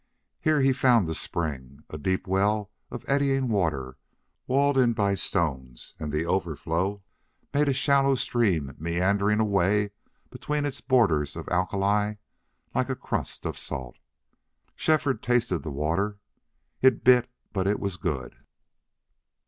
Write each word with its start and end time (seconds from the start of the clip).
Here 0.39 0.61
he 0.61 0.73
found 0.73 1.05
the 1.07 1.13
spring, 1.13 1.83
a 1.91 1.97
deep 1.99 2.25
well 2.25 2.71
of 2.89 3.05
eddying 3.07 3.49
water 3.49 3.99
walled 4.47 4.75
in 4.75 4.93
by 4.93 5.13
stones, 5.13 5.93
and 5.99 6.11
the 6.11 6.25
overflow 6.25 7.03
made 7.53 7.67
a 7.67 7.73
shallow 7.73 8.15
stream 8.15 8.75
meandering 8.79 9.39
away 9.39 9.91
between 10.31 10.65
its 10.65 10.81
borders 10.81 11.35
of 11.35 11.47
alkali, 11.49 12.15
like 12.73 12.89
a 12.89 12.95
crust 12.95 13.45
of 13.45 13.59
salt. 13.59 13.97
Shefford 14.75 15.21
tasted 15.21 15.59
the 15.59 15.69
water. 15.69 16.17
It 16.81 17.03
bit, 17.03 17.29
but 17.53 17.67
it 17.67 17.79
was 17.79 17.97
good. 17.97 18.35